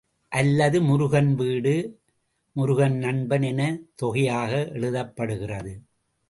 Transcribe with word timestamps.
அல்லது, 0.27 0.81
முருகன் 0.81 1.35
வீடு, 1.35 1.99
முருகன் 2.51 2.97
நண்பன் 2.97 3.41
எனத் 3.41 3.91
தொகையாக 3.95 4.69
எழுதப்படுகிறது. 4.73 5.73